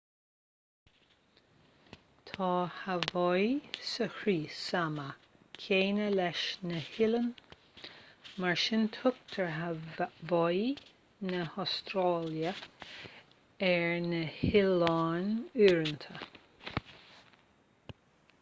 tá 2.29 2.47
haváí 2.83 3.49
sa 3.89 4.05
chrios 4.15 4.61
ama 4.85 5.09
céanna 5.65 6.07
leis 6.19 6.41
na 6.69 6.79
hoileáin 6.91 7.29
mar 8.45 8.55
sin 8.63 8.83
tugtar 8.95 9.47
haváí 9.59 10.65
na 11.31 11.41
hastráile 11.53 12.51
ar 13.73 13.91
na 14.11 14.23
hoileáin 14.47 15.29
uaireanta 15.65 16.13